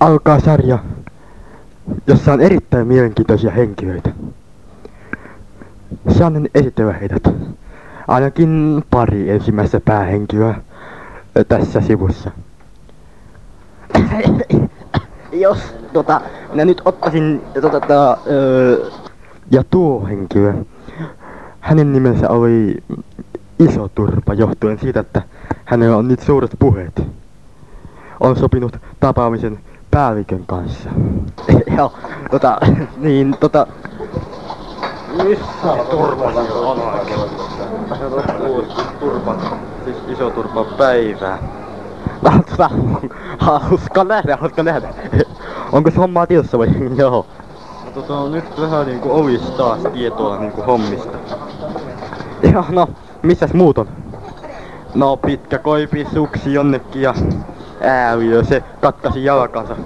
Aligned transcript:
alkaa 0.00 0.40
sarja, 0.40 0.78
jossa 2.06 2.32
on 2.32 2.40
erittäin 2.40 2.86
mielenkiintoisia 2.86 3.50
henkilöitä. 3.50 4.10
Saanen 6.18 6.48
esitellä 6.54 6.92
heidät. 6.92 7.22
Ainakin 8.08 8.82
pari 8.90 9.30
ensimmäistä 9.30 9.80
päähenkilöä 9.80 10.54
tässä 11.48 11.80
sivussa. 11.80 12.30
Jos 15.32 15.74
tota, 15.92 16.20
minä 16.52 16.64
nyt 16.64 16.82
ottaisin 16.84 17.42
tota, 17.54 17.80
tota, 17.80 18.18
öö, 18.26 18.90
ja 19.50 19.64
tuo 19.70 20.06
henkilö, 20.06 20.54
hänen 21.60 21.92
nimensä 21.92 22.30
oli 22.30 22.76
Iso 23.58 23.88
Turpa 23.88 24.34
johtuen 24.34 24.78
siitä, 24.78 25.00
että 25.00 25.22
hänellä 25.64 25.96
on 25.96 26.08
nyt 26.08 26.20
suuret 26.20 26.50
puheet. 26.58 27.02
On 28.20 28.36
sopinut 28.36 28.76
tapaamisen 29.00 29.58
päällikön 29.90 30.44
kanssa. 30.46 30.90
Joo, 31.76 31.92
tota, 32.30 32.58
niin 32.96 33.36
tota... 33.40 33.66
Missä 35.24 35.84
turpa 35.90 36.24
on 36.60 36.80
Turpa, 39.00 39.36
siis 39.84 39.96
iso 40.08 40.30
turpa 40.30 40.64
päivää. 40.64 41.38
Tota, 42.50 42.70
hauska 43.38 44.04
nähdä, 44.04 44.36
hauska 44.36 44.62
nähdä. 44.62 44.88
Onko 45.72 45.90
se 45.90 45.96
hommaa 45.96 46.26
tiedossa 46.26 46.58
vai? 46.58 46.68
Joo. 46.96 47.26
No 47.84 47.90
tota, 48.02 48.28
nyt 48.28 48.60
vähän 48.60 48.86
niinku 48.86 49.12
olis 49.12 49.40
taas 49.40 49.80
tietoa 49.92 50.38
niinku 50.38 50.62
hommista. 50.62 51.18
Joo, 52.52 52.64
no, 52.68 52.88
missäs 53.22 53.52
muut 53.52 53.78
on? 53.78 53.88
No, 54.94 55.16
pitkä 55.16 55.58
koipi 55.58 56.06
suksi 56.14 56.52
jonnekin 56.54 57.02
ja 57.02 57.14
ääviö, 57.80 58.44
se 58.44 58.62
katkasi 58.80 59.24
jalkansa. 59.24 59.76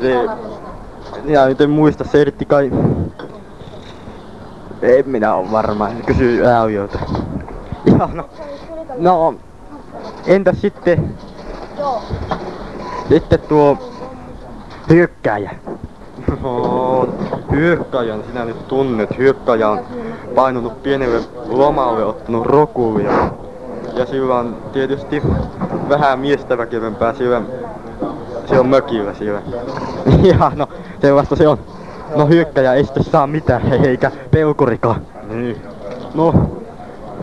Se, 0.00 0.14
ja 1.24 1.46
nyt 1.46 1.60
en 1.60 1.70
muista, 1.70 2.04
se 2.04 2.20
eritti 2.20 2.44
kai... 2.44 2.70
En 4.82 5.08
minä 5.08 5.34
ole 5.34 5.52
varma, 5.52 5.88
kysy 6.06 6.44
ääviöltä. 6.44 6.98
Joo, 7.84 8.08
no, 8.14 8.28
no, 8.98 9.34
entäs 10.26 10.60
sitten... 10.60 11.14
Sitten 13.08 13.40
tuo 13.40 13.76
hyökkääjä. 14.90 15.50
No, 16.42 17.08
hyökkääjän 17.50 18.22
sinä 18.26 18.44
nyt 18.44 18.68
tunnet. 18.68 19.18
Hyökkääjä 19.18 19.68
on 19.68 19.80
painunut 20.34 20.82
pienelle 20.82 21.20
lomalle, 21.48 22.04
ottanut 22.04 22.46
rokulia. 22.46 23.10
Ja 24.00 24.06
sillä 24.06 24.38
on 24.38 24.56
tietysti 24.72 25.22
vähän 25.88 26.18
miestä 26.18 26.58
väkevämpää 26.58 27.14
sillä, 27.14 27.42
se 28.46 28.60
on 28.60 28.68
mökillä 28.68 29.14
siellä. 29.14 29.42
ja 30.38 30.52
no, 30.54 30.68
sellaista 31.00 31.36
se 31.36 31.48
on. 31.48 31.58
No 32.16 32.26
hyökkäjä 32.26 32.74
ei 32.74 32.84
sitten 32.84 33.04
saa 33.04 33.26
mitään, 33.26 33.72
eikä 33.84 34.10
peukurikaan. 34.30 35.00
Niin. 35.28 35.62
No, 36.14 36.34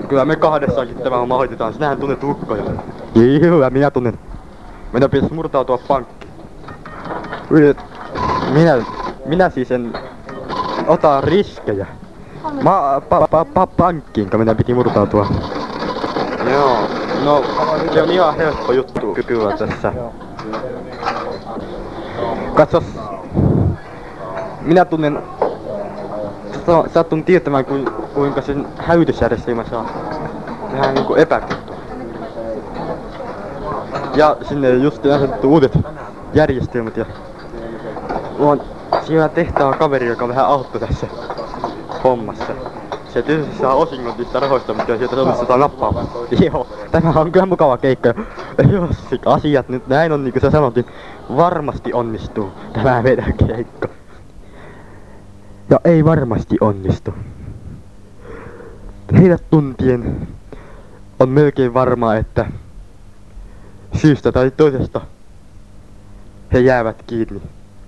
kyllä 0.08 0.26
me 0.26 0.36
kahdessakin 0.36 0.96
tämä 0.96 1.18
homma 1.18 1.38
hoitetaan. 1.38 1.74
Sinähän 1.74 1.98
tunnet 1.98 2.24
ukkoja. 2.24 2.64
Kyllä, 3.14 3.70
minä 3.70 3.92
tunnen. 3.92 4.20
Meidän 4.94 5.10
pitäisi 5.10 5.34
murtautua 5.34 5.80
pankkiin. 5.88 6.34
Minä, 8.54 8.86
minä 9.26 9.50
siis 9.50 9.72
en 9.72 9.94
ota 10.88 11.22
riskejä. 11.22 11.88
Ma, 12.64 13.02
pa, 13.10 13.28
pa, 13.32 13.46
pa, 13.46 13.68
pankkiin, 13.68 14.30
minä 14.38 14.56
piti 14.56 14.74
murtautua. 14.74 15.28
Joo, 16.52 16.78
no 17.24 17.44
se 17.94 18.02
on 18.02 18.12
ihan 18.12 18.36
helppo 18.38 18.72
juttu 18.72 19.18
kyllä 19.28 19.58
tässä. 19.58 19.94
Katsos, 22.56 22.84
minä 24.62 24.86
tunnen, 24.86 25.24
sattun 26.94 27.24
tietämään 27.24 27.66
kuinka 28.14 28.42
sen 28.42 28.68
hälytysjärjestelmä 28.78 29.64
saa 29.64 29.86
vähän 30.72 30.96
niinku 30.96 31.16
epäkuntoa. 31.16 31.78
Ja 34.16 34.38
sinne 34.42 34.70
just 34.70 35.06
asetettu 35.06 35.52
uudet 35.54 35.78
järjestelmät 36.34 36.98
ja 36.98 37.06
on 38.40 38.62
siellä 39.04 39.30
tehtaa 39.30 39.74
kaveri, 39.74 40.08
joka 40.08 40.28
vähän 40.28 40.46
auttoi 40.46 40.82
tässä 40.82 41.08
hommassa. 42.04 42.54
Se 43.14 43.22
tietysti 43.22 43.58
saa 43.58 43.74
osingot 43.74 44.18
niistä 44.18 44.40
rahoista, 44.40 44.74
mutta 44.74 44.98
sieltä 44.98 45.16
onnistutaan 45.16 45.60
nappaamaan. 45.60 46.08
Joo, 46.46 46.68
tämä 46.92 47.10
on 47.16 47.32
kyllä 47.32 47.46
mukava 47.46 47.78
keikka. 47.78 48.14
Jos 48.72 48.98
asiat 49.26 49.70
nyt 49.70 49.88
näin 49.88 50.12
on, 50.12 50.24
niin 50.24 50.34
kuin 50.34 50.42
sä 50.42 50.52
sanot, 50.52 50.76
niin 50.76 50.86
varmasti 51.38 51.94
onnistuu 51.94 52.52
tämä 52.74 53.02
meidän 53.02 53.34
keikka. 53.34 53.88
Ja 55.70 55.80
ei 55.84 56.06
varmasti 56.06 56.58
onnistu. 56.62 57.14
Heidät 59.18 59.44
tuntien 59.50 60.28
on 61.20 61.30
melkein 61.30 61.74
varmaa, 61.74 62.16
että 62.16 62.46
syystä 63.94 64.32
tai 64.32 64.52
toisesta 64.52 65.02
he 66.54 66.60
jäävät 66.60 67.04
kiinni. 67.08 67.42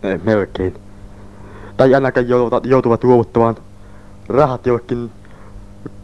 Ei, 0.04 0.18
melkein. 0.24 0.74
Tai 1.78 1.96
ainakaan 1.96 2.28
joutuvat 2.64 3.04
luovuttamaan 3.04 3.56
rahat 4.30 4.66
jollekin 4.66 5.12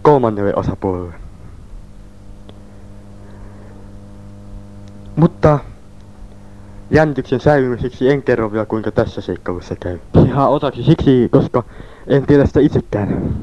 kolmannelle 0.01 0.53
osapuolelle. 0.55 1.13
Mutta 5.15 5.59
jännityksen 6.91 7.39
säilymiseksi 7.39 8.09
en 8.09 8.23
kerro 8.23 8.51
vielä 8.51 8.65
kuinka 8.65 8.91
tässä 8.91 9.21
seikkailussa 9.21 9.75
käy. 9.75 9.99
Ihan 10.25 10.49
osaksi 10.49 10.83
siksi, 10.83 11.29
koska 11.31 11.63
en 12.07 12.25
tiedä 12.25 12.45
sitä 12.45 12.59
itsekään. 12.59 13.35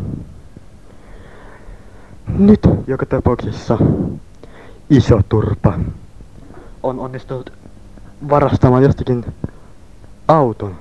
Nyt 2.38 2.60
joka 2.86 3.06
tapauksessa 3.06 3.78
iso 4.90 5.20
turpa 5.28 5.78
on 6.82 7.00
onnistunut 7.00 7.52
varastamaan 8.30 8.82
jostakin 8.82 9.24
auton. 10.28 10.76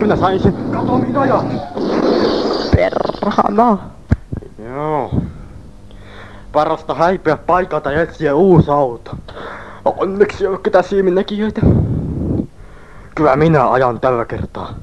Minä 0.00 0.16
sain 0.16 0.40
sen. 0.40 0.54
Kato 0.72 0.98
minä! 0.98 1.95
Perhana! 2.76 3.78
Joo. 4.64 5.14
Parasta 6.52 6.94
häipeä 6.94 7.36
paikalta 7.36 7.92
ja 7.92 8.02
etsiä 8.02 8.34
uusi 8.34 8.70
auto. 8.70 9.16
Onneksi 9.84 10.44
ei 10.44 10.48
ole 10.48 10.58
ketään 10.58 10.84
silminnäkijöitä. 10.84 11.60
Kyllä 13.14 13.36
minä 13.36 13.70
ajan 13.70 14.00
tällä 14.00 14.24
kertaa. 14.24 14.74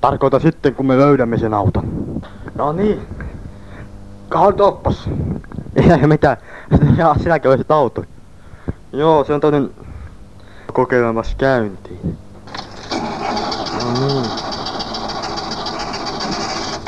Tarkoita 0.00 0.40
sitten, 0.40 0.74
kun 0.74 0.86
me 0.86 0.98
löydämme 0.98 1.38
sen 1.38 1.54
auton. 1.54 1.84
No 2.54 2.72
niin. 2.72 3.06
Kahdoppas. 4.28 5.10
Ei 5.76 6.06
mitään. 6.06 6.36
Ja 6.98 7.14
sinäkin 7.22 7.50
olisit 7.50 7.70
auto. 7.70 8.04
Joo, 8.92 9.24
se 9.24 9.34
on 9.34 9.40
toinen 9.40 9.70
kokeilemassa 10.72 11.36
käyntiin. 11.36 12.18
No 13.84 14.06
niin. 14.06 14.47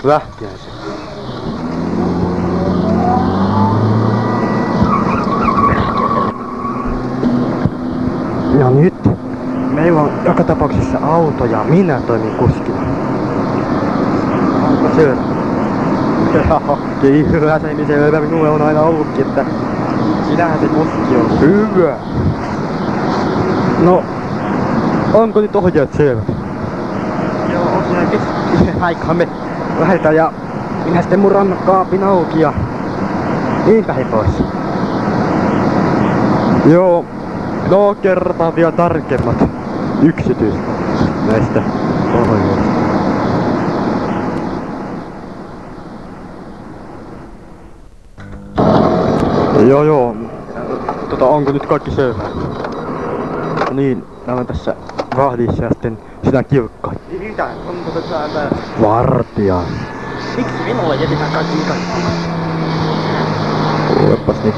Lähtiäisen. 0.04 0.72
Ja 8.58 8.70
nyt 8.70 8.94
meillä 9.74 10.00
on 10.00 10.10
joka 10.24 10.44
tapauksessa 10.44 10.98
auto 11.02 11.44
ja 11.44 11.64
minä 11.64 12.00
toimin 12.00 12.32
kuskina. 12.32 12.78
Onko 14.68 14.94
se? 14.96 15.16
Joo, 16.48 16.78
kyllä 17.30 17.58
se 17.58 17.74
niin 17.74 17.86
selvä 17.86 18.20
minulle 18.20 18.50
on 18.50 18.62
aina 18.62 18.80
ollutkin, 18.80 19.26
että 19.26 19.44
sinähän 20.28 20.60
se 20.60 20.66
kuski 20.66 21.16
on 21.16 21.40
hyvä. 21.40 21.94
No, 23.84 24.02
onko 25.14 25.40
nyt 25.40 25.56
ohjeet 25.56 25.92
selvä? 25.92 26.22
Joo, 27.52 27.82
siinä 27.88 28.04
keskittyy 28.04 28.74
aikaa 28.80 29.14
me 29.14 29.28
lähdetään 29.78 30.16
ja 30.16 30.32
minä 30.84 31.00
sitten 31.00 31.20
murran 31.20 31.58
kaapin 31.66 32.04
auki 32.04 32.40
ja 32.40 32.52
niinpä 33.66 33.92
he 33.92 34.04
pois. 34.04 34.42
Joo, 36.66 37.04
no 37.70 37.94
kerrotaan 38.02 38.56
vielä 38.56 38.72
tarkemmat 38.72 39.44
yksityiskohdat 40.02 41.26
näistä 41.26 41.62
ohjeista. 42.14 42.70
Joo 49.68 49.82
joo, 49.82 50.16
tota 51.10 51.26
onko 51.26 51.52
nyt 51.52 51.66
kaikki 51.66 51.90
selvä? 51.90 52.22
Niin, 53.70 54.04
mä 54.26 54.32
olen 54.32 54.46
tässä 54.46 54.76
vahdissa 55.16 55.64
ja 55.64 55.68
sitten 55.68 55.98
sinä 56.24 56.42
kiukkaan. 56.42 56.96
Mitä? 57.18 57.48
Onko 57.66 57.90
se 57.90 58.02
täällä? 58.02 58.50
Vartija. 58.80 59.62
Miksi 60.36 60.62
minulle 60.64 60.96
jätetään 60.96 61.32
kaikki 61.32 61.64
kaikki? 61.68 61.92
Kuulepas 63.98 64.42
nyt. 64.44 64.54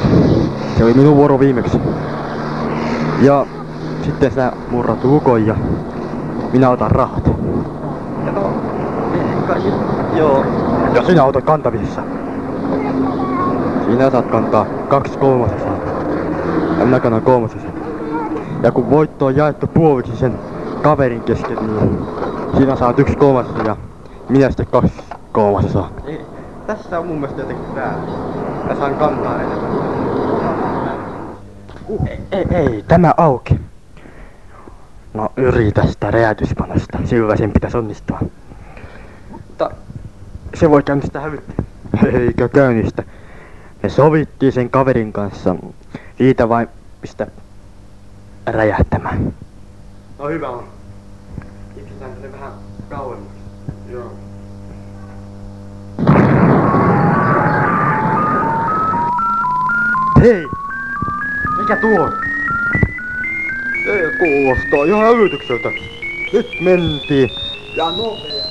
Se 0.79 0.85
oli 0.85 0.95
minun 0.95 1.17
vuoro 1.17 1.41
viimeksi. 1.41 1.81
Ja 3.21 3.47
Sitten 4.03 4.33
sä 4.33 4.53
murrat 4.71 5.05
lukon 5.05 5.47
ja 5.47 5.57
minä 6.53 6.71
otan 6.71 6.91
rahat. 6.91 7.27
Ja 8.27 8.33
no, 8.33 8.55
ei 9.15 9.43
kai 9.47 9.63
joo. 10.15 10.45
Ja 10.95 11.03
sinä 11.03 11.25
otat 11.25 11.45
kantamisessa. 11.45 12.03
Sinä 13.87 14.11
saat 14.11 14.27
kantaa 14.27 14.67
kaksi 14.89 15.19
kolmasosaa. 15.19 15.77
Ja 16.79 16.85
minä 16.85 17.01
kannan 17.01 17.23
kolmasosan. 17.23 17.73
Ja 18.63 18.73
kun 18.73 18.91
voitto 18.91 19.27
on 19.27 19.37
jaettu 19.37 19.67
puoliksi 19.67 20.17
sen 20.17 20.39
kaverin 20.83 21.21
kesken, 21.21 21.57
niin 21.57 21.99
sinä 22.59 22.77
saat 22.77 22.99
yksi 22.99 23.17
kolmasosa 23.17 23.63
ja 23.63 23.77
minä 24.29 24.49
sitten 24.49 24.67
kaksi 24.67 24.93
kolmasosaa. 25.33 25.91
Ei, 26.07 26.21
tässä 26.67 26.99
on 26.99 27.07
mun 27.07 27.21
mielestä 27.21 27.43
jotenkin 27.43 27.75
väärin. 27.75 28.05
Mä 28.69 28.75
saan 28.75 28.95
kantaa 28.95 29.43
enemmän. 29.43 29.73
Uh, 31.89 32.09
ei, 32.33 32.47
ei, 32.51 32.85
tämä 32.89 33.15
auki. 33.17 33.61
No 35.15 35.33
yritä 35.37 35.87
sitä 35.87 36.11
räjäytyspanosta, 36.11 36.99
sillä 37.05 37.37
sen 37.37 37.53
pitäisi 37.53 37.77
onnistua. 37.77 38.21
Mutta 39.31 39.71
se 40.55 40.71
voi 40.71 40.83
käynnistää 40.83 41.23
hävyttä. 41.23 41.63
Eikä 42.21 42.49
käynnistä. 42.49 43.03
Me 43.83 43.89
sovittiin 43.89 44.53
sen 44.53 44.71
kaverin 44.71 45.13
kanssa. 45.13 45.57
Siitä 46.19 46.49
vain 46.49 46.69
pistä 47.01 47.27
räjähtämään. 48.47 49.35
No 50.19 50.29
hyvä 50.29 50.49
on. 50.49 50.65
Itketään 51.83 52.13
tänne 52.13 52.33
vähän 52.33 52.53
kauemmaksi. 52.91 53.39
Joo. 53.91 54.13
Hei! 60.21 60.47
Mikä 61.59 61.77
tuo? 61.77 62.11
Se 63.85 64.17
kuulostaa 64.19 64.85
ihan 64.85 65.01
hälytykseltä. 65.01 65.69
Nyt 66.33 66.61
mentiin. 66.61 67.31
Ja 67.77 67.91
nopea. 67.91 68.42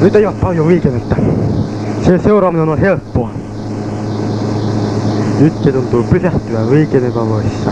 Nyt 0.00 0.16
ei 0.16 0.26
ole 0.26 0.34
paljon 0.40 0.68
liikennettä. 0.68 1.16
Sen 2.02 2.20
seuraaminen 2.20 2.68
on 2.68 2.78
helppoa. 2.78 3.30
Nyt 5.40 5.52
se 5.64 5.72
tuntuu 5.72 6.02
pysähtyä 6.02 6.70
liikennevaloissa. 6.70 7.70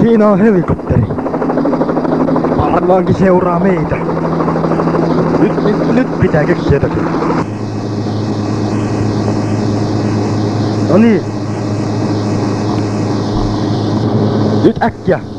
Siinä 0.00 0.28
on 0.28 0.40
helikopteri. 0.40 1.02
Varmaankin 2.56 3.14
seuraa 3.14 3.60
meitä. 3.60 3.96
Nyt, 5.40 5.64
nyt, 5.64 5.94
nyt 5.94 6.20
pitää 6.20 6.44
keksiä 6.44 6.72
jotakin. 6.72 7.04
No 10.88 10.98
niin. 10.98 11.22
Nyt 14.64 14.82
äkkiä. 14.82 15.35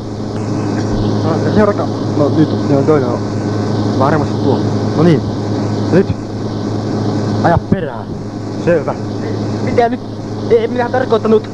No, 1.27 1.53
seurakaa. 1.55 1.87
No 2.17 2.29
nyt, 2.37 2.69
ne 2.69 2.77
on 2.77 2.83
toinen 2.85 3.09
on 3.09 3.19
varmasti 3.99 4.35
tuo. 4.43 4.59
No 4.97 5.03
niin. 5.03 5.21
Nyt. 5.91 6.07
Aja 7.43 7.57
perään. 7.57 8.05
Selvä. 8.65 8.95
Mitä 9.63 9.89
nyt? 9.89 9.99
Ei 10.49 10.67
minä 10.67 10.89
tarkoittanut. 10.89 11.49